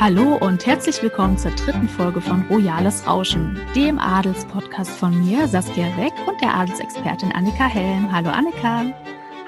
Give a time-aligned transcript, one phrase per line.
[0.00, 5.84] Hallo und herzlich willkommen zur dritten Folge von Royales Rauschen, dem Adelspodcast von mir, Saskia
[5.98, 8.10] Weck und der Adelsexpertin Annika Helm.
[8.10, 8.86] Hallo Annika.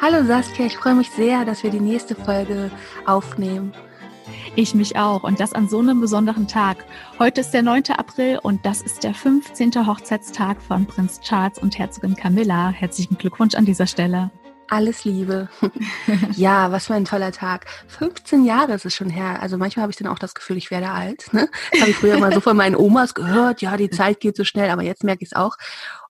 [0.02, 2.71] Hallo Saskia, ich freue mich sehr, dass wir die nächste Folge
[3.07, 3.73] aufnehmen.
[4.57, 6.84] Ich mich auch und das an so einem besonderen Tag.
[7.18, 7.84] Heute ist der 9.
[7.96, 9.87] April und das ist der 15.
[9.87, 12.70] Hochzeitstag von Prinz Charles und Herzogin Camilla.
[12.70, 14.30] Herzlichen Glückwunsch an dieser Stelle.
[14.70, 15.48] Alles Liebe.
[16.37, 17.66] ja, was für ein toller Tag.
[17.88, 19.42] 15 Jahre ist es schon her.
[19.42, 21.32] Also manchmal habe ich dann auch das Gefühl, ich werde alt.
[21.32, 21.48] Ne?
[21.80, 24.70] Habe ich früher mal so von meinen Omas gehört, ja, die Zeit geht so schnell,
[24.70, 25.57] aber jetzt merke ich es auch.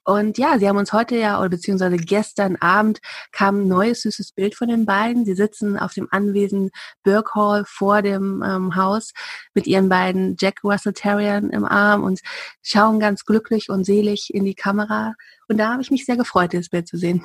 [0.05, 3.01] Und ja, sie haben uns heute ja, oder beziehungsweise gestern Abend
[3.33, 5.25] kam ein neues süßes Bild von den beiden.
[5.25, 6.71] Sie sitzen auf dem Anwesen
[7.03, 9.13] Burke Hall vor dem ähm, Haus
[9.55, 12.21] mit ihren beiden Jack Russell Terriern im Arm und
[12.63, 15.15] schauen ganz glücklich und selig in die Kamera.
[15.51, 17.25] Und da habe ich mich sehr gefreut, das Bild zu sehen.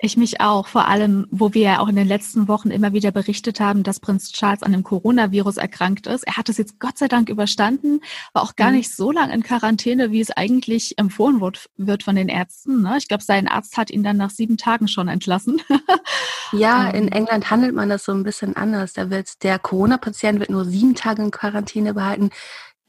[0.00, 3.12] Ich mich auch, vor allem, wo wir ja auch in den letzten Wochen immer wieder
[3.12, 6.26] berichtet haben, dass Prinz Charles an dem Coronavirus erkrankt ist.
[6.26, 8.00] Er hat es jetzt Gott sei Dank überstanden,
[8.32, 8.78] war auch gar mhm.
[8.78, 11.40] nicht so lange in Quarantäne, wie es eigentlich empfohlen
[11.76, 12.82] wird von den Ärzten.
[12.82, 12.96] Ne?
[12.98, 15.62] Ich glaube, sein Arzt hat ihn dann nach sieben Tagen schon entlassen.
[16.52, 17.12] ja, in ähm.
[17.12, 18.94] England handelt man das so ein bisschen anders.
[18.94, 22.30] Da wird der Corona-Patient wird nur sieben Tage in Quarantäne behalten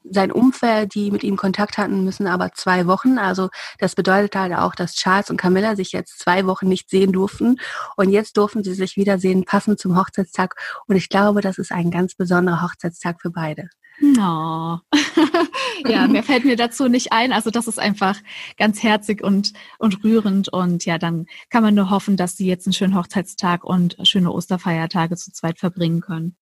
[0.03, 3.17] sein Umfeld, die mit ihm Kontakt hatten, müssen aber zwei Wochen.
[3.17, 3.49] Also
[3.79, 7.57] das bedeutet halt auch, dass Charles und Camilla sich jetzt zwei Wochen nicht sehen durften.
[7.95, 10.55] Und jetzt durften sie sich wiedersehen, passend zum Hochzeitstag.
[10.87, 13.69] Und ich glaube, das ist ein ganz besonderer Hochzeitstag für beide.
[14.17, 14.77] Oh.
[15.87, 17.31] ja, mehr fällt mir dazu nicht ein.
[17.31, 18.17] Also das ist einfach
[18.57, 20.49] ganz herzig und, und rührend.
[20.49, 24.31] Und ja, dann kann man nur hoffen, dass sie jetzt einen schönen Hochzeitstag und schöne
[24.31, 26.35] Osterfeiertage zu zweit verbringen können.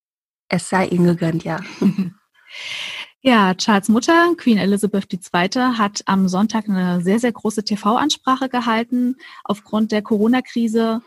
[0.47, 1.59] Es sei ihnen gegönnt, ja.
[3.21, 9.17] Ja, Charles Mutter, Queen Elizabeth II., hat am Sonntag eine sehr, sehr große TV-Ansprache gehalten.
[9.43, 11.01] Aufgrund der Corona-Krise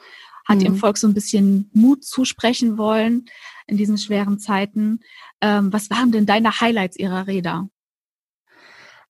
[0.45, 0.63] hat mhm.
[0.63, 3.25] ihrem Volk so ein bisschen Mut zusprechen wollen
[3.67, 5.01] in diesen schweren Zeiten.
[5.41, 7.69] Ähm, was waren denn deine Highlights ihrer Rede?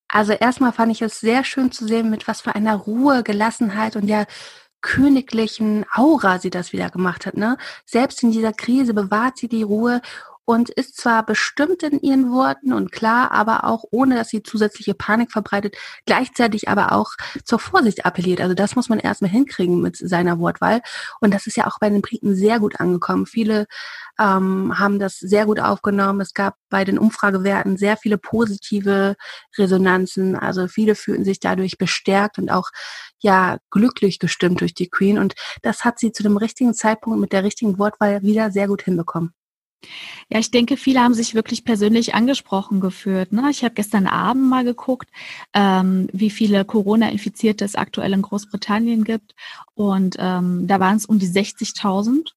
[0.06, 3.96] Also erstmal fand ich es sehr schön zu sehen, mit was für einer Ruhe, Gelassenheit
[3.96, 4.26] und ja
[4.82, 7.36] königlichen Aura sie das wieder gemacht hat.
[7.36, 7.56] Ne?
[7.86, 10.02] Selbst in dieser Krise bewahrt sie die Ruhe
[10.44, 14.94] und ist zwar bestimmt in ihren Worten und klar, aber auch ohne, dass sie zusätzliche
[14.94, 17.12] Panik verbreitet, gleichzeitig aber auch
[17.44, 18.40] zur Vorsicht appelliert.
[18.40, 20.82] Also das muss man erstmal hinkriegen mit seiner Wortwahl.
[21.20, 23.26] Und das ist ja auch bei den Briten sehr gut angekommen.
[23.26, 23.66] Viele
[24.18, 26.20] ähm, haben das sehr gut aufgenommen.
[26.20, 29.16] Es gab bei den Umfragewerten sehr viele positive
[29.56, 30.36] Resonanzen.
[30.36, 32.70] Also viele fühlten sich dadurch bestärkt und auch
[33.20, 35.18] ja glücklich gestimmt durch die Queen.
[35.18, 38.82] Und das hat sie zu dem richtigen Zeitpunkt mit der richtigen Wortwahl wieder sehr gut
[38.82, 39.34] hinbekommen.
[40.28, 43.32] Ja, ich denke, viele haben sich wirklich persönlich angesprochen gefühlt.
[43.32, 43.48] Ne?
[43.50, 45.08] Ich habe gestern Abend mal geguckt,
[45.52, 49.34] ähm, wie viele Corona-Infizierte es aktuell in Großbritannien gibt.
[49.74, 52.30] Und ähm, da waren es um die 60.000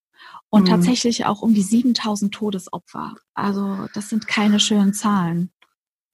[0.49, 0.67] und mhm.
[0.67, 3.15] tatsächlich auch um die 7.000 Todesopfer.
[3.33, 5.51] Also das sind keine schönen Zahlen.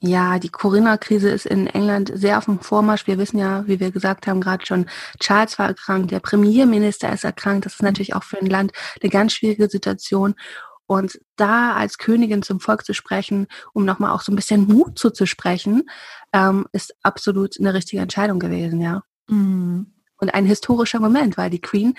[0.03, 3.05] Ja, die Corinna-Krise ist in England sehr auf dem Vormarsch.
[3.05, 4.87] Wir wissen ja, wie wir gesagt haben, gerade schon,
[5.19, 7.67] Charles war erkrankt, der Premierminister ist erkrankt.
[7.67, 10.33] Das ist natürlich auch für ein Land eine ganz schwierige Situation.
[10.91, 14.99] Und da als Königin zum Volk zu sprechen, um nochmal auch so ein bisschen Mut
[14.99, 15.89] zuzusprechen,
[16.33, 19.01] ähm, ist absolut eine richtige Entscheidung gewesen, ja.
[19.29, 19.93] Mhm.
[20.17, 21.93] Und ein historischer Moment, weil die Queen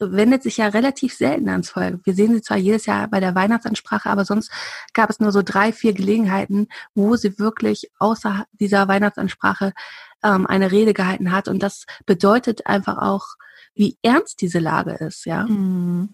[0.00, 2.00] wendet sich ja relativ selten ans Volk.
[2.02, 4.50] Wir sehen sie zwar jedes Jahr bei der Weihnachtsansprache, aber sonst
[4.94, 9.72] gab es nur so drei, vier Gelegenheiten, wo sie wirklich außer dieser Weihnachtsansprache
[10.24, 11.46] ähm, eine Rede gehalten hat.
[11.46, 13.36] Und das bedeutet einfach auch,
[13.78, 15.46] wie ernst diese Lage ist, ja.
[15.46, 16.08] Mhm.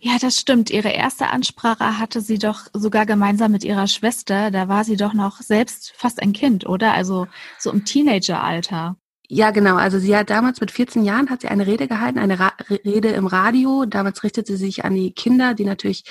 [0.00, 0.70] Ja, das stimmt.
[0.70, 4.52] Ihre erste Ansprache hatte sie doch sogar gemeinsam mit ihrer Schwester.
[4.52, 6.94] Da war sie doch noch selbst fast ein Kind, oder?
[6.94, 7.26] Also
[7.58, 8.96] so im Teenageralter.
[9.28, 9.74] Ja, genau.
[9.74, 13.08] Also sie hat damals mit 14 Jahren hat sie eine Rede gehalten, eine Ra Rede
[13.08, 13.84] im Radio.
[13.84, 16.04] Damals richtete sie sich an die Kinder, die natürlich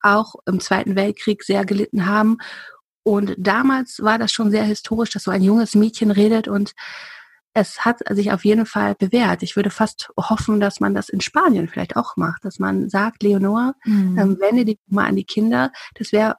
[0.00, 2.38] auch im Zweiten Weltkrieg sehr gelitten haben.
[3.02, 6.72] Und damals war das schon sehr historisch, dass so ein junges Mädchen redet und
[7.54, 9.42] es hat sich auf jeden Fall bewährt.
[9.42, 13.22] Ich würde fast hoffen, dass man das in Spanien vielleicht auch macht, dass man sagt,
[13.22, 14.18] Leonor, mhm.
[14.18, 15.70] ähm, wende dich mal an die Kinder.
[15.94, 16.36] Das wäre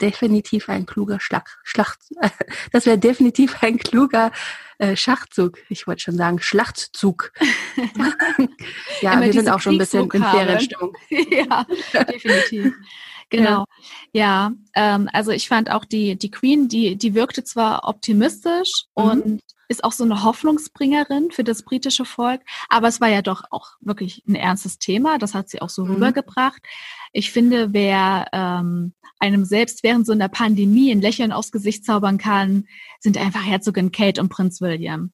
[0.00, 1.98] definitiv ein kluger Schlag, Schlacht,
[2.72, 4.30] das wäre definitiv ein kluger
[4.78, 5.58] äh, Schachzug.
[5.68, 7.32] Ich wollte schon sagen Schlachtzug.
[9.00, 10.94] ja, Immer wir sind auch schon ein bisschen in Ferienstimmung.
[11.10, 11.66] ja,
[12.04, 12.74] definitiv.
[13.30, 13.64] Genau.
[14.12, 18.84] Ja, ja ähm, also ich fand auch die, die Queen, die, die wirkte zwar optimistisch
[18.96, 19.04] mhm.
[19.04, 22.42] und ist auch so eine Hoffnungsbringerin für das britische Volk.
[22.68, 25.18] Aber es war ja doch auch wirklich ein ernstes Thema.
[25.18, 25.94] Das hat sie auch so mhm.
[25.94, 26.62] rübergebracht.
[27.12, 32.18] Ich finde, wer ähm, einem selbst während so einer Pandemie ein Lächeln aufs Gesicht zaubern
[32.18, 32.66] kann,
[33.00, 35.12] sind einfach Herzogin Kate und Prinz William.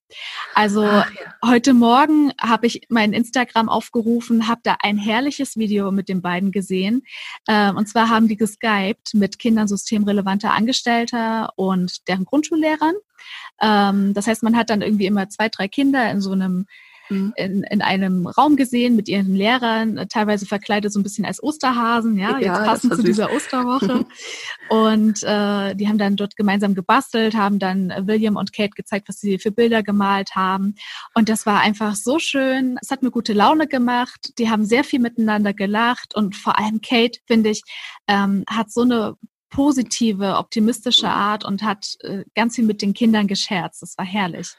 [0.54, 1.34] Also Ach, ja.
[1.44, 6.50] heute Morgen habe ich mein Instagram aufgerufen, habe da ein herrliches Video mit den beiden
[6.52, 7.02] gesehen.
[7.48, 12.94] Ähm, und zwar haben die geskypt mit Kindern systemrelevanter Angestellter und deren Grundschullehrern.
[13.60, 16.66] Ähm, das heißt, man hat dann irgendwie immer zwei, drei Kinder in so einem
[17.12, 17.32] mhm.
[17.36, 21.42] in, in einem Raum gesehen mit ihren Lehrern, äh, teilweise verkleidet so ein bisschen als
[21.42, 24.04] Osterhasen, ja, jetzt ja, passend zu dieser Osterwoche.
[24.68, 29.20] und äh, die haben dann dort gemeinsam gebastelt, haben dann William und Kate gezeigt, was
[29.20, 30.74] sie für Bilder gemalt haben.
[31.14, 32.78] Und das war einfach so schön.
[32.80, 34.32] Es hat mir gute Laune gemacht.
[34.38, 37.62] Die haben sehr viel miteinander gelacht und vor allem Kate, finde ich,
[38.08, 39.16] ähm, hat so eine
[39.52, 43.82] positive, optimistische Art und hat äh, ganz viel mit den Kindern gescherzt.
[43.82, 44.56] Das war herrlich.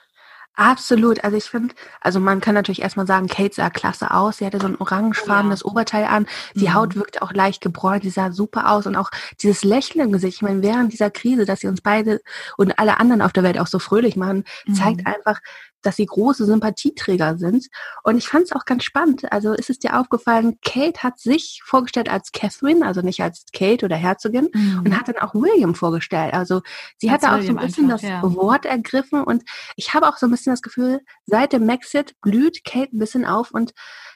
[0.55, 1.23] Absolut.
[1.23, 4.37] Also ich finde, also man kann natürlich erstmal sagen, Kate sah klasse aus.
[4.37, 5.71] Sie hatte so ein orangefarbenes oh, ja.
[5.71, 6.27] Oberteil an.
[6.53, 6.73] Die mhm.
[6.75, 8.03] Haut wirkte auch leicht gebräunt.
[8.03, 8.85] Sie sah super aus.
[8.85, 9.09] Und auch
[9.41, 10.37] dieses Lächeln im Gesicht.
[10.37, 12.21] Ich meine, während dieser Krise, dass sie uns beide
[12.55, 14.75] und alle anderen auf der Welt auch so fröhlich machen, mhm.
[14.75, 15.39] zeigt einfach,
[15.85, 17.67] dass sie große Sympathieträger sind.
[18.03, 19.31] Und ich fand es auch ganz spannend.
[19.31, 23.85] Also ist es dir aufgefallen, Kate hat sich vorgestellt als Catherine, also nicht als Kate
[23.85, 24.83] oder Herzogin, mhm.
[24.85, 26.33] und hat dann auch William vorgestellt.
[26.33, 26.61] Also
[26.97, 28.21] sie hat da auch so ein bisschen einfach, das ja.
[28.35, 29.23] Wort ergriffen.
[29.23, 29.43] Und
[29.75, 33.25] ich habe auch so ein bisschen das Gefühl, seit dem Maxit blüht Kate ein bisschen
[33.25, 33.73] auf und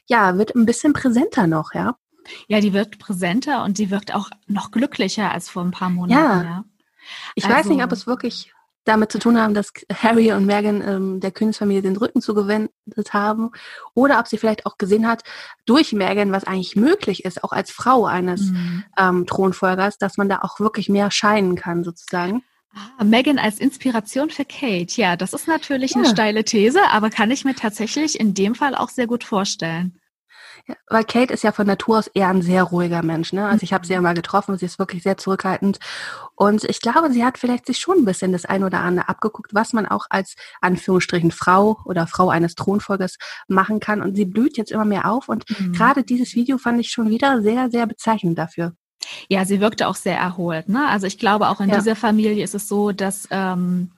[0.08, 1.98] ja, wird ein bisschen präsenter noch, ja.
[2.48, 6.22] Ja, die wirkt präsenter und die wirkt auch noch glücklicher als vor ein paar Monaten.
[6.22, 6.44] Ja.
[6.44, 6.66] ja.
[7.36, 8.54] Ich also, weiß nicht, ob also es wirklich
[8.88, 13.51] damit zu tun haben, dass Harry und Meghan ähm, der Königsfamilie den Rücken zugewendet haben
[13.94, 15.24] oder ob sie vielleicht auch gesehen hat
[15.66, 18.84] durch Meghan, was eigentlich möglich ist, auch als Frau eines mhm.
[18.98, 22.44] ähm, Thronfolgers, dass man da auch wirklich mehr scheinen kann sozusagen.
[22.98, 25.00] Ah, Megan als Inspiration für Kate.
[25.01, 25.98] Ja, das ist natürlich ja.
[25.98, 30.00] eine steile These, aber kann ich mir tatsächlich in dem Fall auch sehr gut vorstellen.
[30.90, 33.34] Weil Kate ist ja von Natur aus eher ein sehr ruhiger Mensch.
[33.34, 33.48] Ne?
[33.48, 35.80] Also ich habe sie ja mal getroffen, sie ist wirklich sehr zurückhaltend.
[36.36, 39.54] Und ich glaube, sie hat vielleicht sich schon ein bisschen das ein oder andere abgeguckt,
[39.54, 43.18] was man auch als Anführungsstrichen Frau oder Frau eines Thronfolgers
[43.48, 44.02] machen kann.
[44.02, 45.30] Und sie blüht jetzt immer mehr auf.
[45.30, 45.74] Und mhm.
[45.74, 48.74] gerade dieses Video fand ich schon wieder sehr, sehr bezeichnend dafür.
[49.30, 50.69] Ja, sie wirkte auch sehr erholt.
[50.69, 50.88] Ne?
[50.88, 51.78] Also ich glaube, auch in ja.
[51.78, 53.92] dieser Familie ist es so, dass ähm,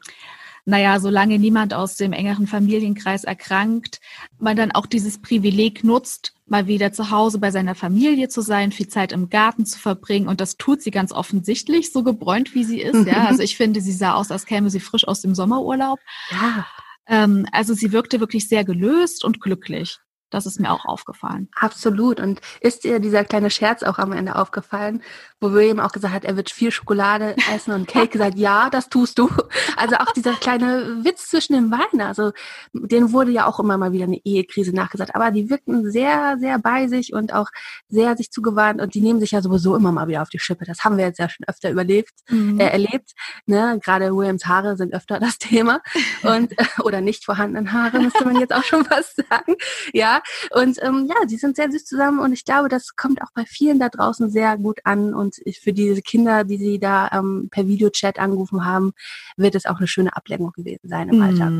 [0.65, 3.99] naja, solange niemand aus dem engeren Familienkreis erkrankt,
[4.37, 8.71] man dann auch dieses Privileg nutzt, mal wieder zu Hause bei seiner Familie zu sein,
[8.71, 10.27] viel Zeit im Garten zu verbringen.
[10.27, 13.07] Und das tut sie ganz offensichtlich, so gebräunt wie sie ist.
[13.07, 15.99] Ja, also ich finde, sie sah aus, als käme sie frisch aus dem Sommerurlaub.
[16.31, 16.65] Ja.
[17.07, 19.99] Ähm, also sie wirkte wirklich sehr gelöst und glücklich.
[20.29, 21.49] Das ist mir auch aufgefallen.
[21.55, 22.19] Absolut.
[22.19, 25.01] Und ist dir dieser kleine Scherz auch am Ende aufgefallen,
[25.41, 28.89] wo William auch gesagt hat, er wird viel Schokolade essen und Kate gesagt, ja, das
[28.89, 29.29] tust du.
[29.77, 32.31] Also auch dieser kleine Witz zwischen den beiden, also
[32.73, 36.59] denen wurde ja auch immer mal wieder eine Ehekrise nachgesagt, aber die wirkten sehr, sehr
[36.59, 37.47] bei sich und auch
[37.87, 40.65] sehr sich zugewandt und die nehmen sich ja sowieso immer mal wieder auf die Schippe.
[40.65, 42.59] Das haben wir jetzt ja schon öfter überlebt, mhm.
[42.59, 43.11] äh, erlebt.
[43.45, 43.79] Ne?
[43.83, 45.81] Gerade Williams Haare sind öfter das Thema
[46.23, 49.55] und äh, oder nicht vorhandenen Haare, müsste man jetzt auch schon was sagen.
[49.93, 50.21] Ja,
[50.51, 53.45] und ähm, ja, die sind sehr süß zusammen und ich glaube, das kommt auch bei
[53.45, 55.13] vielen da draußen sehr gut an.
[55.13, 55.28] Und
[55.61, 58.93] für diese Kinder, die sie da ähm, per Videochat angerufen haben,
[59.37, 61.21] wird es auch eine schöne Ablenkung gewesen sein im mhm.
[61.21, 61.53] Alltag.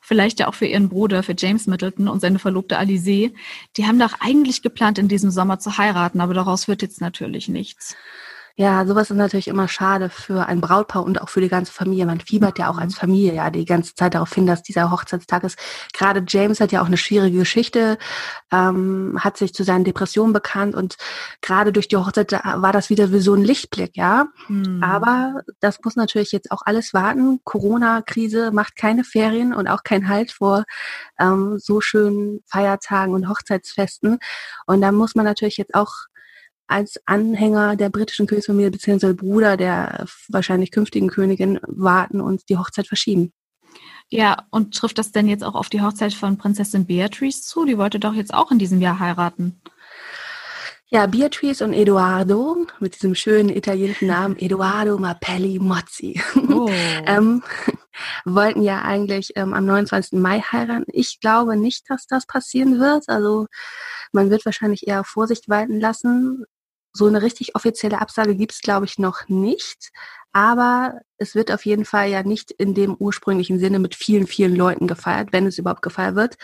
[0.00, 3.04] Vielleicht ja auch für ihren Bruder, für James Middleton und seine Verlobte Alice.
[3.76, 7.48] Die haben doch eigentlich geplant, in diesem Sommer zu heiraten, aber daraus wird jetzt natürlich
[7.48, 7.96] nichts.
[8.60, 12.06] Ja, sowas ist natürlich immer schade für ein Brautpaar und auch für die ganze Familie.
[12.06, 15.44] Man fiebert ja auch als Familie ja die ganze Zeit darauf hin, dass dieser Hochzeitstag
[15.44, 15.56] ist.
[15.92, 17.98] Gerade James hat ja auch eine schwierige Geschichte,
[18.50, 20.96] ähm, hat sich zu seinen Depressionen bekannt und
[21.40, 24.26] gerade durch die Hochzeit war das wieder wie so ein Lichtblick, ja.
[24.48, 24.82] Mhm.
[24.82, 27.38] Aber das muss natürlich jetzt auch alles warten.
[27.44, 30.64] Corona-Krise macht keine Ferien und auch kein Halt vor
[31.20, 34.18] ähm, so schönen Feiertagen und Hochzeitsfesten.
[34.66, 36.08] Und da muss man natürlich jetzt auch
[36.68, 42.86] als Anhänger der britischen Königsfamilie beziehungsweise Bruder der wahrscheinlich künftigen Königin warten und die Hochzeit
[42.86, 43.32] verschieben.
[44.10, 47.64] Ja, und trifft das denn jetzt auch auf die Hochzeit von Prinzessin Beatrice zu?
[47.64, 49.60] Die wollte doch jetzt auch in diesem Jahr heiraten.
[50.90, 56.70] Ja, Beatrice und Eduardo mit diesem schönen italienischen Namen Eduardo Mappelli Mozzi oh.
[57.06, 57.42] ähm,
[58.24, 60.18] wollten ja eigentlich ähm, am 29.
[60.18, 60.86] Mai heiraten.
[60.90, 63.06] Ich glaube nicht, dass das passieren wird.
[63.08, 63.48] Also
[64.12, 66.46] man wird wahrscheinlich eher Vorsicht walten lassen
[66.98, 69.90] so eine richtig offizielle Absage gibt es, glaube ich, noch nicht.
[70.32, 74.54] Aber es wird auf jeden Fall ja nicht in dem ursprünglichen Sinne mit vielen, vielen
[74.54, 76.36] Leuten gefeiert, wenn es überhaupt gefeiert wird.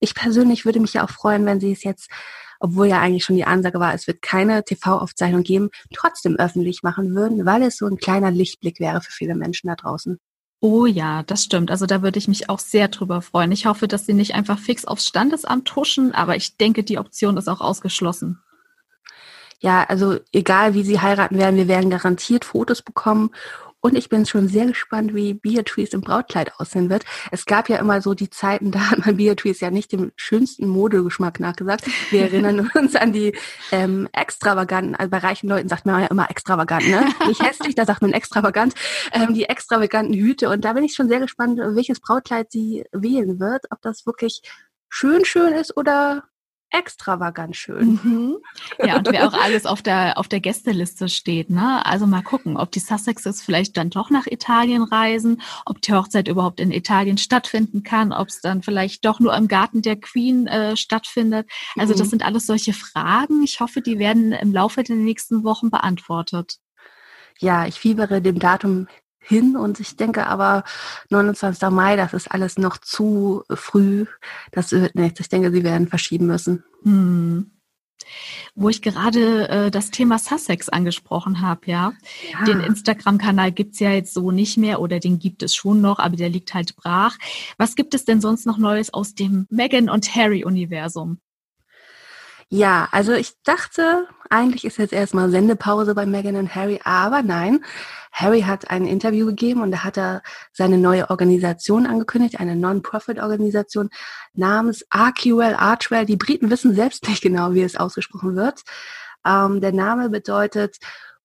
[0.00, 2.08] Ich persönlich würde mich ja auch freuen, wenn sie es jetzt,
[2.58, 7.14] obwohl ja eigentlich schon die Ansage war, es wird keine TV-Aufzeichnung geben, trotzdem öffentlich machen
[7.14, 10.18] würden, weil es so ein kleiner Lichtblick wäre für viele Menschen da draußen.
[10.60, 11.70] Oh ja, das stimmt.
[11.70, 13.52] Also da würde ich mich auch sehr drüber freuen.
[13.52, 17.36] Ich hoffe, dass sie nicht einfach fix aufs Standesamt tuschen, aber ich denke, die Option
[17.36, 18.42] ist auch ausgeschlossen.
[19.60, 23.30] Ja, also egal wie sie heiraten werden, wir werden garantiert Fotos bekommen
[23.86, 27.04] und ich bin schon sehr gespannt, wie Beatrice im Brautkleid aussehen wird.
[27.30, 30.66] Es gab ja immer so die Zeiten, da hat man Beatrice ja nicht dem schönsten
[30.66, 31.84] Modegeschmack nachgesagt.
[32.10, 33.36] Wir erinnern uns an die
[33.70, 37.06] ähm, extravaganten, also bei reichen Leuten sagt man ja immer extravagant, ne?
[37.28, 38.74] Nicht hässlich, da sagt man extravagant,
[39.12, 40.48] ähm, die extravaganten Hüte.
[40.48, 44.42] Und da bin ich schon sehr gespannt, welches Brautkleid sie wählen wird, ob das wirklich
[44.88, 46.24] schön schön ist oder
[46.70, 48.00] extravagant schön.
[48.02, 48.36] Mhm.
[48.84, 51.84] Ja, und wer auch alles auf der, auf der Gästeliste steht, ne?
[51.86, 56.28] Also mal gucken, ob die Sussexes vielleicht dann doch nach Italien reisen, ob die Hochzeit
[56.28, 60.46] überhaupt in Italien stattfinden kann, ob es dann vielleicht doch nur im Garten der Queen
[60.46, 61.48] äh, stattfindet.
[61.76, 62.10] Also das mhm.
[62.10, 63.42] sind alles solche Fragen.
[63.42, 66.56] Ich hoffe, die werden im Laufe der nächsten Wochen beantwortet.
[67.38, 68.88] Ja, ich fiebere dem Datum
[69.26, 70.64] hin und ich denke aber
[71.10, 71.70] 29.
[71.70, 74.06] Mai, das ist alles noch zu früh.
[74.52, 75.20] Das wird nichts.
[75.20, 76.64] Ich denke, sie werden verschieben müssen.
[76.82, 77.50] Hm.
[78.54, 81.92] Wo ich gerade äh, das Thema Sussex angesprochen habe, ja.
[82.32, 82.44] ja.
[82.44, 86.16] Den Instagram-Kanal gibt's ja jetzt so nicht mehr oder den gibt es schon noch, aber
[86.16, 87.16] der liegt halt brach.
[87.58, 91.18] Was gibt es denn sonst noch Neues aus dem Meghan und Harry-Universum?
[92.48, 97.64] Ja, also ich dachte, eigentlich ist jetzt erstmal Sendepause bei Meghan und Harry, aber nein.
[98.12, 100.22] Harry hat ein Interview gegeben und da hat er
[100.52, 103.90] seine neue Organisation angekündigt, eine Non-Profit-Organisation
[104.32, 106.06] namens Archwell Archwell.
[106.06, 108.62] Die Briten wissen selbst nicht genau, wie es ausgesprochen wird.
[109.26, 110.76] Ähm, der Name bedeutet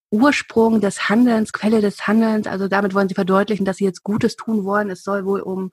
[0.09, 2.47] Ursprung des Handelns, Quelle des Handelns.
[2.47, 4.89] Also damit wollen sie verdeutlichen, dass sie jetzt Gutes tun wollen.
[4.89, 5.71] Es soll wohl um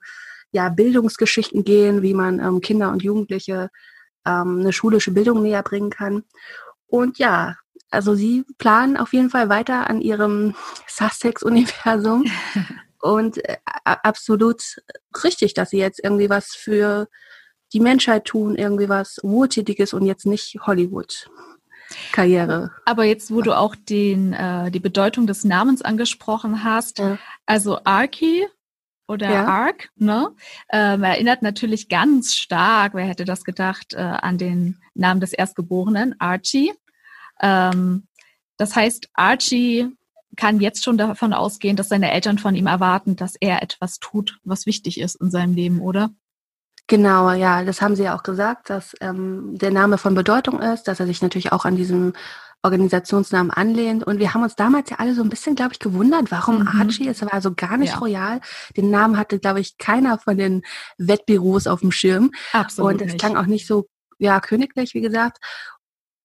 [0.51, 3.69] ja, Bildungsgeschichten gehen, wie man ähm, Kinder und Jugendliche
[4.29, 6.23] ähm, eine schulische Bildung näher bringen kann.
[6.87, 7.55] Und ja,
[7.89, 10.55] also sie planen auf jeden Fall weiter an ihrem
[10.87, 12.25] Sussex-Universum.
[13.01, 14.61] und äh, absolut
[15.23, 17.07] richtig, dass sie jetzt irgendwie was für
[17.73, 21.29] die Menschheit tun, irgendwie was Wohltätiges und jetzt nicht Hollywood.
[22.11, 22.71] Karriere.
[22.85, 27.17] Aber jetzt, wo du auch den, äh, die Bedeutung des Namens angesprochen hast, ja.
[27.45, 28.45] also Archie
[29.09, 29.45] oder ja.
[29.45, 30.29] Ark, ne?
[30.71, 36.15] Ähm, erinnert natürlich ganz stark, wer hätte das gedacht, äh, an den Namen des Erstgeborenen,
[36.19, 36.73] Archie.
[37.41, 38.07] Ähm,
[38.57, 39.87] das heißt, Archie
[40.35, 44.37] kann jetzt schon davon ausgehen, dass seine Eltern von ihm erwarten, dass er etwas tut,
[44.43, 46.11] was wichtig ist in seinem Leben, oder?
[46.87, 50.87] Genau, ja, das haben Sie ja auch gesagt, dass ähm, der Name von Bedeutung ist,
[50.87, 52.13] dass er sich natürlich auch an diesem
[52.63, 54.03] Organisationsnamen anlehnt.
[54.03, 56.67] Und wir haben uns damals ja alle so ein bisschen, glaube ich, gewundert, warum mhm.
[56.67, 57.99] Archie, es war also gar nicht ja.
[57.99, 58.41] royal.
[58.75, 60.63] Den Namen hatte, glaube ich, keiner von den
[60.97, 62.31] Wettbüros auf dem Schirm.
[62.53, 62.93] Absolut.
[62.93, 63.87] Und es klang auch nicht so,
[64.17, 65.37] ja, königlich, wie gesagt.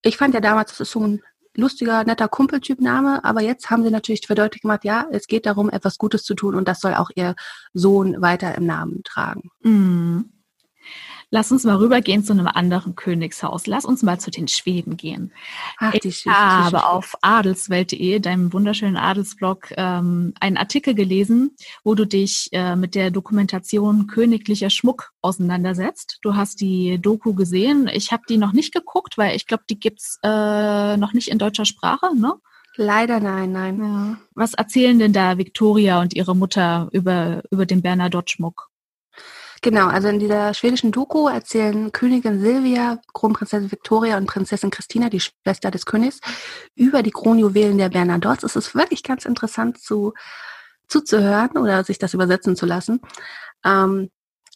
[0.03, 1.23] Ich fand ja damals, das ist so ein
[1.57, 5.99] lustiger, netter Kumpeltyp-Name, aber jetzt haben sie natürlich verdeutlicht gemacht, ja, es geht darum, etwas
[5.99, 7.37] Gutes zu tun und das soll auch ihr
[7.73, 9.50] Sohn weiter im Namen tragen.
[9.62, 10.34] Mhm.
[11.35, 13.67] Lass uns mal rübergehen zu einem anderen Königshaus.
[13.67, 15.33] Lass uns mal zu den Schweden gehen.
[15.79, 22.07] Ach, die ich habe auf adelswelt.de, deinem wunderschönen Adelsblog, ähm, einen Artikel gelesen, wo du
[22.07, 26.19] dich äh, mit der Dokumentation Königlicher Schmuck auseinandersetzt.
[26.23, 27.91] Du hast die Doku gesehen.
[27.93, 31.38] Ich habe die noch nicht geguckt, weil ich glaube, die gibt's äh, noch nicht in
[31.38, 32.35] deutscher Sprache, ne?
[32.76, 33.81] Leider nein, nein.
[33.81, 34.19] Ja.
[34.37, 38.71] Was erzählen denn da Victoria und ihre Mutter über, über den Bernadotte-Schmuck?
[39.64, 45.21] Genau, also in dieser schwedischen Doku erzählen Königin Silvia, Kronprinzessin Victoria und Prinzessin Christina, die
[45.21, 46.21] Schwester des Königs,
[46.75, 48.56] über die Kronjuwelen der Bernadottes.
[48.56, 50.12] Es ist wirklich ganz interessant zu,
[50.87, 53.00] zuzuhören oder sich das übersetzen zu lassen.
[53.64, 54.11] Ähm,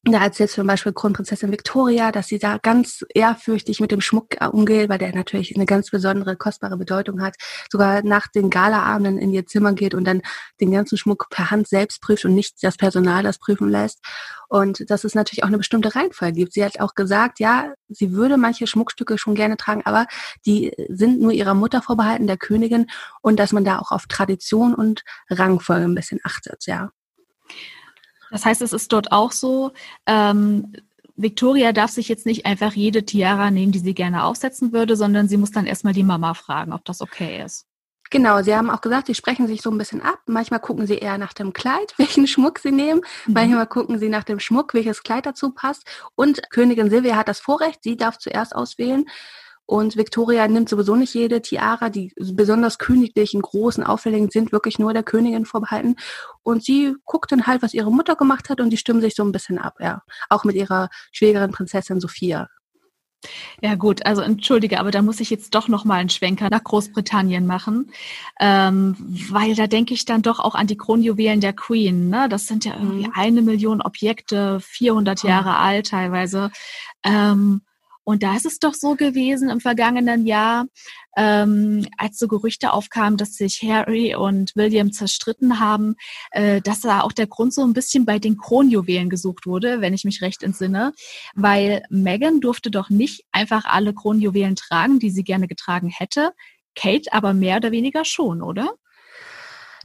[0.05, 4.47] da erzählt zum Beispiel Kronprinzessin Victoria, dass sie da ganz ehrfürchtig mit dem Schmuck äh,
[4.47, 7.35] umgeht, weil der natürlich eine ganz besondere, kostbare Bedeutung hat.
[7.71, 10.23] Sogar nach den Galaabenden in ihr Zimmer geht und dann
[10.61, 13.99] den ganzen Schmuck per Hand selbst prüft und nicht das Personal das prüfen lässt.
[14.49, 16.53] Und dass es natürlich auch eine bestimmte Reihenfolge gibt.
[16.55, 20.07] Sie hat auch gesagt, ja, sie würde manche Schmuckstücke schon gerne tragen, aber
[20.47, 22.87] die sind nur ihrer Mutter vorbehalten, der Königin,
[23.21, 26.91] und dass man da auch auf Tradition und Rangfolge ein bisschen achtet, ja.
[28.31, 29.73] Das heißt, es ist dort auch so,
[30.07, 30.73] ähm,
[31.17, 35.29] Victoria darf sich jetzt nicht einfach jede Tiara nehmen, die sie gerne aufsetzen würde, sondern
[35.29, 37.67] sie muss dann erstmal die Mama fragen, ob das okay ist.
[38.11, 40.21] Genau, sie haben auch gesagt, sie sprechen sich so ein bisschen ab.
[40.27, 43.01] Manchmal gucken sie eher nach dem Kleid, welchen Schmuck sie nehmen.
[43.27, 43.35] Mhm.
[43.35, 45.85] Manchmal gucken sie nach dem Schmuck, welches Kleid dazu passt.
[46.15, 49.07] Und Königin Silvia hat das Vorrecht, sie darf zuerst auswählen.
[49.71, 51.91] Und Victoria nimmt sowieso nicht jede Tiara.
[51.91, 55.97] Die besonders königlichen, großen, auffälligen sind wirklich nur der Königin vorbehalten.
[56.43, 59.23] Und sie guckt dann halt, was ihre Mutter gemacht hat und die stimmen sich so
[59.23, 60.01] ein bisschen ab, ja.
[60.31, 62.49] Auch mit ihrer Schwägerin Prinzessin Sophia.
[63.61, 66.65] Ja gut, also entschuldige, aber da muss ich jetzt doch noch mal einen Schwenker nach
[66.65, 67.91] Großbritannien machen,
[68.41, 68.97] ähm,
[69.29, 72.09] weil da denke ich dann doch auch an die Kronjuwelen der Queen.
[72.09, 72.29] Ne?
[72.31, 73.13] Das sind ja irgendwie mhm.
[73.15, 75.63] eine Million Objekte, 400 Jahre oh.
[75.63, 76.53] alt teilweise.
[77.05, 77.63] Ähm,
[78.09, 80.65] und da ist es doch so gewesen im vergangenen Jahr,
[81.15, 85.95] ähm, als so Gerüchte aufkamen, dass sich Harry und William zerstritten haben,
[86.31, 89.93] äh, dass da auch der Grund so ein bisschen bei den Kronjuwelen gesucht wurde, wenn
[89.93, 90.95] ich mich recht entsinne,
[91.35, 96.33] weil Meghan durfte doch nicht einfach alle Kronjuwelen tragen, die sie gerne getragen hätte.
[96.75, 98.71] Kate aber mehr oder weniger schon, oder?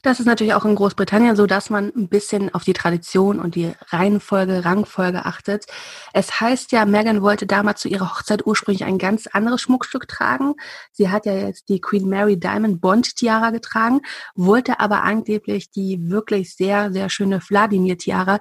[0.04, 3.56] Das ist natürlich auch in Großbritannien so, dass man ein bisschen auf die Tradition und
[3.56, 5.66] die Reihenfolge, Rangfolge achtet.
[6.12, 10.56] Es heißt ja, Meghan wollte damals zu ihrer Hochzeit ursprünglich ein ganz anderes Schmuckstück tragen.
[10.92, 14.02] Sie hat ja jetzt die Queen Mary Diamond Bond Tiara getragen,
[14.36, 18.40] wollte aber angeblich die wirklich sehr, sehr schöne Vladimir Tiara.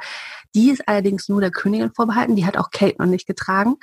[0.57, 2.35] Die ist allerdings nur der Königin vorbehalten.
[2.35, 3.77] Die hat auch Kate noch nicht getragen.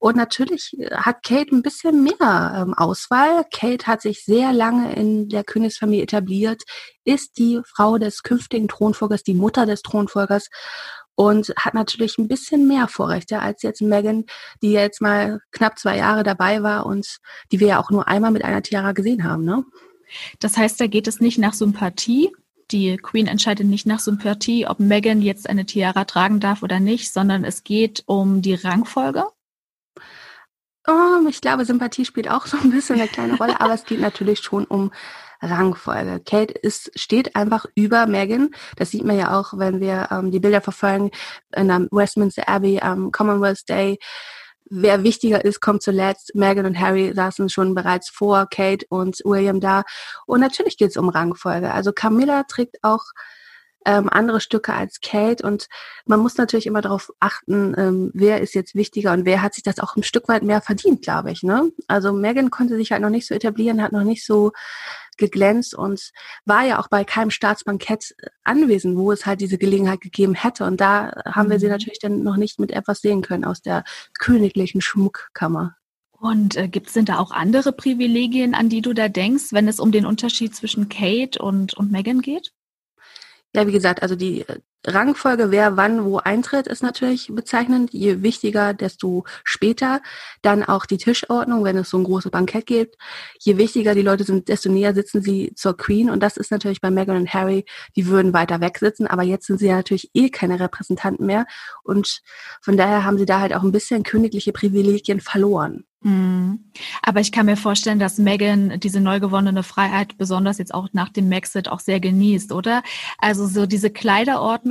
[0.00, 3.44] Und natürlich äh, hat Kate ein bisschen mehr ähm, Auswahl.
[3.52, 6.62] Kate hat sich sehr lange in der Königsfamilie etabliert,
[7.04, 10.48] ist die Frau des künftigen Thronfolgers, die Mutter des Thronfolgers
[11.14, 14.24] und hat natürlich ein bisschen mehr Vorrechte als jetzt Megan,
[14.62, 17.18] die jetzt mal knapp zwei Jahre dabei war und
[17.52, 19.44] die wir ja auch nur einmal mit einer Tiara gesehen haben.
[19.44, 19.64] Ne?
[20.38, 22.32] Das heißt, da geht es nicht nach Sympathie.
[22.70, 27.12] Die Queen entscheidet nicht nach Sympathie, ob Megan jetzt eine Tiara tragen darf oder nicht,
[27.12, 29.24] sondern es geht um die Rangfolge.
[30.86, 34.00] Oh, ich glaube, Sympathie spielt auch so ein bisschen eine kleine Rolle, aber es geht
[34.00, 34.90] natürlich schon um
[35.42, 36.20] Rangfolge.
[36.24, 38.50] Kate ist, steht einfach über Meghan.
[38.76, 41.10] Das sieht man ja auch, wenn wir ähm, die Bilder verfolgen
[41.54, 43.98] in der Westminster Abbey am Commonwealth Day.
[44.72, 46.34] Wer wichtiger ist, kommt zuletzt.
[46.34, 49.82] Meghan und Harry saßen schon bereits vor Kate und William da.
[50.26, 51.72] Und natürlich geht es um Rangfolge.
[51.72, 53.02] Also Camilla trägt auch
[53.86, 55.68] ähm, andere Stücke als Kate und
[56.04, 59.62] man muss natürlich immer darauf achten, ähm, wer ist jetzt wichtiger und wer hat sich
[59.62, 61.42] das auch ein Stück weit mehr verdient, glaube ich.
[61.42, 61.72] Ne?
[61.88, 64.52] Also Megan konnte sich halt noch nicht so etablieren, hat noch nicht so
[65.16, 66.10] geglänzt und
[66.44, 70.64] war ja auch bei keinem Staatsbankett anwesend, wo es halt diese Gelegenheit gegeben hätte.
[70.64, 71.52] Und da haben mhm.
[71.52, 71.72] wir sie mhm.
[71.72, 73.84] natürlich dann noch nicht mit etwas sehen können aus der
[74.18, 75.76] königlichen Schmuckkammer.
[76.18, 79.68] Und äh, gibt es denn da auch andere Privilegien, an die du da denkst, wenn
[79.68, 82.52] es um den Unterschied zwischen Kate und, und Megan geht?
[83.54, 84.44] Ja, wie gesagt, also die
[84.86, 87.92] Rangfolge, wer wann wo eintritt, ist natürlich bezeichnend.
[87.92, 90.00] Je wichtiger, desto später.
[90.42, 92.96] Dann auch die Tischordnung, wenn es so ein großes Bankett gibt.
[93.38, 96.10] Je wichtiger die Leute sind, desto näher sitzen sie zur Queen.
[96.10, 97.64] Und das ist natürlich bei Meghan und Harry,
[97.96, 99.06] die würden weiter weg sitzen.
[99.06, 101.46] Aber jetzt sind sie ja natürlich eh keine Repräsentanten mehr.
[101.82, 102.22] Und
[102.62, 105.84] von daher haben sie da halt auch ein bisschen königliche Privilegien verloren.
[106.02, 106.70] Mhm.
[107.02, 111.10] Aber ich kann mir vorstellen, dass Megan diese neu gewonnene Freiheit besonders jetzt auch nach
[111.10, 112.82] dem Maxit auch sehr genießt, oder?
[113.18, 114.69] Also so diese Kleiderordnung.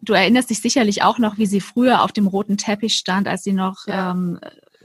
[0.00, 3.42] Du erinnerst dich sicherlich auch noch, wie sie früher auf dem roten Teppich stand, als
[3.42, 4.12] sie noch ja.
[4.12, 4.38] ähm,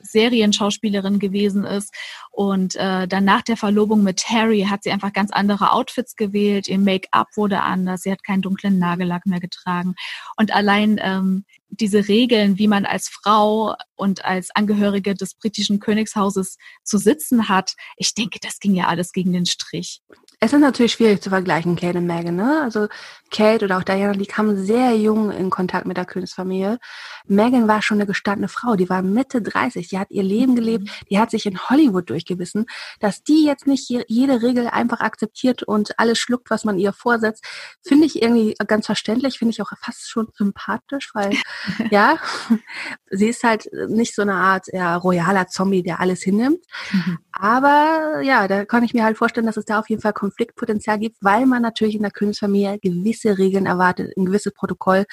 [0.04, 1.94] Serienschauspielerin gewesen ist.
[2.32, 6.68] Und äh, dann nach der Verlobung mit Harry hat sie einfach ganz andere Outfits gewählt.
[6.68, 8.02] Ihr Make-up wurde anders.
[8.02, 9.96] Sie hat keinen dunklen Nagellack mehr getragen.
[10.38, 16.58] Und allein ähm, diese Regeln, wie man als Frau und als Angehörige des britischen Königshauses
[16.84, 20.02] zu sitzen hat, ich denke, das ging ja alles gegen den Strich.
[20.44, 22.36] Es ist natürlich schwierig zu vergleichen, Kate und Meghan.
[22.36, 22.64] Ne?
[22.64, 22.90] Also
[23.32, 26.80] Kate oder auch Diana, die kamen sehr jung in Kontakt mit der Königsfamilie.
[27.28, 30.56] Meghan war schon eine gestandene Frau, die war Mitte 30, die hat ihr Leben mhm.
[30.58, 32.66] gelebt, die hat sich in Hollywood durchgebissen.
[33.00, 37.46] Dass die jetzt nicht jede Regel einfach akzeptiert und alles schluckt, was man ihr vorsetzt,
[37.82, 41.32] finde ich irgendwie ganz verständlich, finde ich auch fast schon sympathisch, weil
[41.90, 42.18] ja,
[43.10, 46.60] sie ist halt nicht so eine Art ja, royaler Zombie, der alles hinnimmt.
[46.92, 47.20] Mhm.
[47.34, 51.00] Aber ja, da kann ich mir halt vorstellen, dass es da auf jeden Fall Konfliktpotenzial
[51.00, 55.06] gibt, weil man natürlich in der Königsfamilie gewisse Regeln erwartet, ein gewisses Protokoll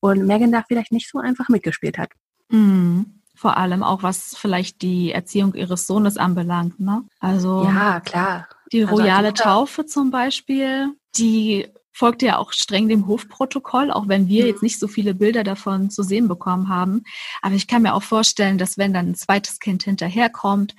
[0.00, 2.10] und Megan da vielleicht nicht so einfach mitgespielt hat.
[2.48, 3.20] Mhm.
[3.34, 7.04] Vor allem auch was vielleicht die Erziehung ihres Sohnes anbelangt, ne?
[7.20, 8.48] Also ja, klar.
[8.72, 14.06] Die also royale also, Taufe zum Beispiel, die folgt ja auch streng dem Hofprotokoll, auch
[14.06, 14.48] wenn wir mhm.
[14.48, 17.02] jetzt nicht so viele Bilder davon zu sehen bekommen haben.
[17.42, 20.74] Aber ich kann mir auch vorstellen, dass wenn dann ein zweites Kind hinterherkommt,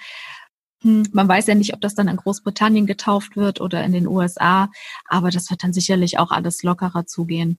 [0.83, 4.69] man weiß ja nicht, ob das dann in Großbritannien getauft wird oder in den USA,
[5.05, 7.57] aber das wird dann sicherlich auch alles lockerer zugehen.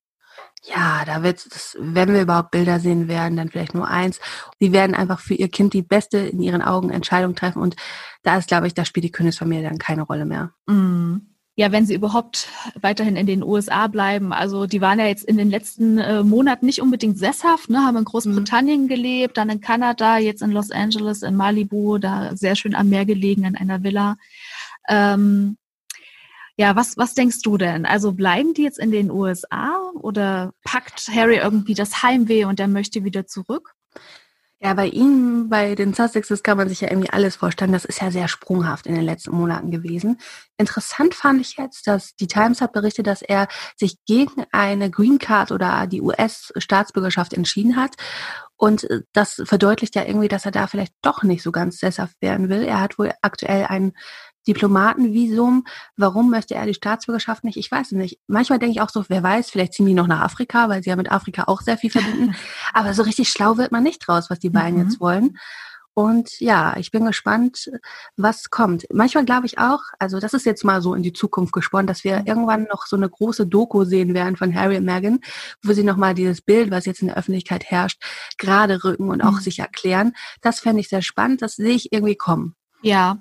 [0.65, 4.21] Ja, da wird es, wenn wir überhaupt Bilder sehen werden, dann vielleicht nur eins.
[4.61, 7.77] Sie werden einfach für ihr Kind die beste in ihren Augen Entscheidung treffen und
[8.23, 10.53] da ist, glaube ich, da spielt die Königsfamilie dann keine Rolle mehr.
[10.67, 11.28] Mm
[11.59, 12.49] ja, wenn sie überhaupt
[12.81, 14.33] weiterhin in den USA bleiben.
[14.33, 17.97] Also die waren ja jetzt in den letzten äh, Monaten nicht unbedingt sesshaft, ne, haben
[17.97, 18.89] in Großbritannien mhm.
[18.89, 23.05] gelebt, dann in Kanada, jetzt in Los Angeles, in Malibu, da sehr schön am Meer
[23.07, 24.19] gelegen in einer Villa.
[24.89, 25.57] Ähm,
[26.57, 27.87] ja, was, was denkst du denn?
[27.87, 32.69] Also bleiben die jetzt in den USA oder packt Harry irgendwie das Heimweh und er
[32.69, 33.75] möchte wieder zurück?
[34.61, 37.71] Ja, bei ihm, bei den Sussexes kann man sich ja irgendwie alles vorstellen.
[37.71, 40.19] Das ist ja sehr sprunghaft in den letzten Monaten gewesen.
[40.57, 45.21] Interessant fand ich jetzt, dass die Times hat berichtet, dass er sich gegen eine Green
[45.21, 47.95] Card oder die US-Staatsbürgerschaft entschieden hat.
[48.57, 52.17] Und äh, das verdeutlicht ja irgendwie, dass er da vielleicht doch nicht so ganz sesshaft
[52.21, 52.65] werden will.
[52.65, 53.93] Er hat wohl aktuell ein
[54.47, 55.65] Diplomatenvisum.
[55.97, 57.57] Warum möchte er die Staatsbürgerschaft nicht?
[57.57, 58.21] Ich weiß es nicht.
[58.27, 60.91] Manchmal denke ich auch so, wer weiß, vielleicht ziehen die noch nach Afrika, weil sie
[60.91, 62.35] ja mit Afrika auch sehr viel verbinden.
[62.73, 64.85] Aber so richtig schlau wird man nicht draus, was die beiden mhm.
[64.85, 65.37] jetzt wollen.
[65.99, 67.73] Und ja, ich bin gespannt,
[68.17, 68.87] was kommt.
[68.93, 72.05] Manchmal glaube ich auch, also das ist jetzt mal so in die Zukunft gesponnen, dass
[72.05, 72.27] wir mhm.
[72.27, 75.19] irgendwann noch so eine große Doku sehen werden von Harry und Meghan,
[75.65, 78.01] wo sie nochmal dieses Bild, was jetzt in der Öffentlichkeit herrscht,
[78.39, 79.41] gerade rücken und auch mhm.
[79.41, 80.13] sich erklären.
[80.41, 81.43] Das fände ich sehr spannend.
[81.43, 82.55] Das sehe ich irgendwie kommen.
[82.81, 83.19] Ja,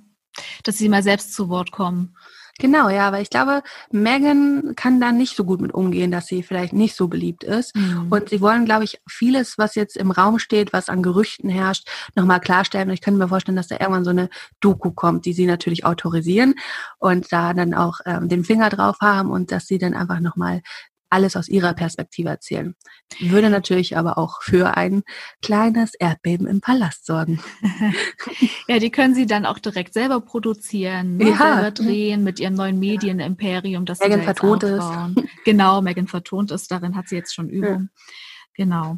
[0.64, 2.16] dass sie mal selbst zu Wort kommen.
[2.60, 6.42] Genau, ja, aber ich glaube, Megan kann da nicht so gut mit umgehen, dass sie
[6.42, 7.76] vielleicht nicht so beliebt ist.
[7.76, 8.08] Mhm.
[8.10, 11.88] Und sie wollen, glaube ich, vieles, was jetzt im Raum steht, was an Gerüchten herrscht,
[12.16, 12.90] nochmal klarstellen.
[12.90, 15.86] Und ich könnte mir vorstellen, dass da irgendwann so eine Doku kommt, die sie natürlich
[15.86, 16.56] autorisieren
[16.98, 20.62] und da dann auch ähm, den Finger drauf haben und dass sie dann einfach nochmal
[21.10, 22.76] alles aus ihrer Perspektive erzählen.
[23.20, 25.04] Würde natürlich aber auch für ein
[25.42, 27.42] kleines Erdbeben im Palast sorgen.
[28.68, 31.30] ja, die können sie dann auch direkt selber produzieren, ne?
[31.30, 31.38] ja.
[31.38, 35.16] selber drehen mit ihrem neuen Medienimperium, das Megan sie da vertont aufbauen.
[35.18, 35.46] ist.
[35.46, 37.90] Genau, Megan vertont ist, darin hat sie jetzt schon Übung.
[37.94, 38.66] Ja.
[38.66, 38.98] Genau.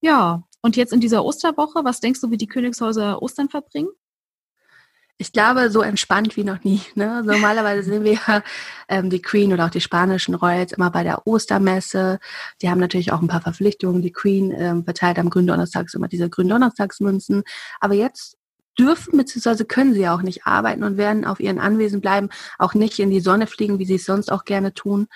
[0.00, 3.88] Ja, und jetzt in dieser Osterwoche, was denkst du, wie die Königshäuser Ostern verbringen?
[5.18, 6.82] Ich glaube, so entspannt wie noch nie.
[6.94, 7.22] Ne?
[7.24, 8.42] Normalerweise sehen wir ja
[8.88, 12.18] ähm, die Queen oder auch die spanischen Royals immer bei der Ostermesse.
[12.60, 14.02] Die haben natürlich auch ein paar Verpflichtungen.
[14.02, 17.44] Die Queen ähm, verteilt am Gründonnerstags immer diese Gründonnerstagsmünzen.
[17.80, 18.36] Aber jetzt
[18.78, 19.64] dürfen bzw.
[19.64, 23.10] können sie ja auch nicht arbeiten und werden auf ihren Anwesen bleiben, auch nicht in
[23.10, 25.06] die Sonne fliegen, wie sie es sonst auch gerne tun.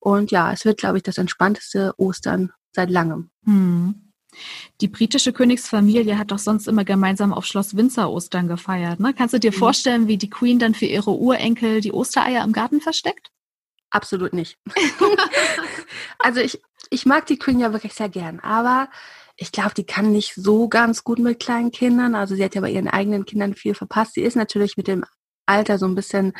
[0.00, 3.30] Und ja, es wird, glaube ich, das entspannteste Ostern seit langem.
[3.44, 4.05] Hm.
[4.80, 9.00] Die britische Königsfamilie hat doch sonst immer gemeinsam auf Schloss Windsor Ostern gefeiert.
[9.00, 9.14] Ne?
[9.14, 9.56] Kannst du dir mhm.
[9.56, 13.30] vorstellen, wie die Queen dann für ihre Urenkel die Ostereier im Garten versteckt?
[13.90, 14.58] Absolut nicht.
[16.18, 18.88] also ich, ich mag die Queen ja wirklich sehr gern, aber
[19.36, 22.14] ich glaube, die kann nicht so ganz gut mit kleinen Kindern.
[22.14, 24.14] Also sie hat ja bei ihren eigenen Kindern viel verpasst.
[24.14, 25.04] Sie ist natürlich mit dem
[25.46, 26.32] Alter so ein bisschen,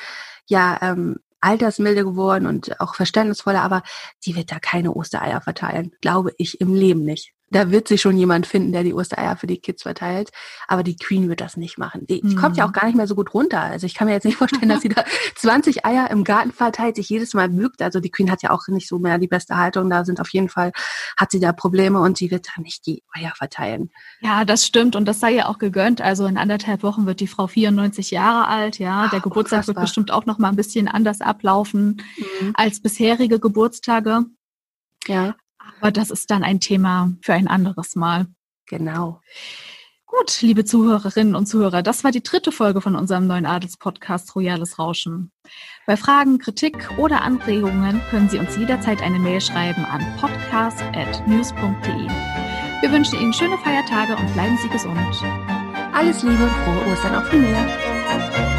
[0.46, 3.82] ja, ähm, altersmilde geworden und auch verständnisvoller, aber
[4.24, 5.92] die wird da keine Ostereier verteilen.
[6.00, 9.46] Glaube ich im Leben nicht da wird sich schon jemand finden, der die Ostereier für
[9.46, 10.30] die Kids verteilt.
[10.66, 12.06] Aber die Queen wird das nicht machen.
[12.06, 12.36] Die, die mhm.
[12.36, 13.60] kommt ja auch gar nicht mehr so gut runter.
[13.60, 15.04] Also ich kann mir jetzt nicht vorstellen, dass sie da
[15.36, 17.82] 20 Eier im Garten verteilt, sich jedes Mal bügt.
[17.82, 19.88] Also die Queen hat ja auch nicht so mehr die beste Haltung.
[19.90, 20.72] Da sind auf jeden Fall,
[21.16, 23.90] hat sie da Probleme und sie wird da nicht die Eier verteilen.
[24.20, 24.96] Ja, das stimmt.
[24.96, 26.00] Und das sei ja auch gegönnt.
[26.00, 28.78] Also in anderthalb Wochen wird die Frau 94 Jahre alt.
[28.78, 29.76] Ja, der Ach, Geburtstag unfassbar.
[29.76, 32.52] wird bestimmt auch noch mal ein bisschen anders ablaufen mhm.
[32.54, 34.24] als bisherige Geburtstage.
[35.06, 35.36] Ja.
[35.80, 38.26] Aber das ist dann ein Thema für ein anderes Mal.
[38.66, 39.20] Genau.
[40.06, 44.78] Gut, liebe Zuhörerinnen und Zuhörer, das war die dritte Folge von unserem neuen Adelspodcast Royales
[44.78, 45.32] Rauschen.
[45.84, 52.08] Bei Fragen, Kritik oder Anregungen können Sie uns jederzeit eine Mail schreiben an podcast.news.de.
[52.80, 54.98] Wir wünschen Ihnen schöne Feiertage und bleiben Sie gesund.
[55.92, 58.55] Alles Liebe, frohe Ostern auch von mir.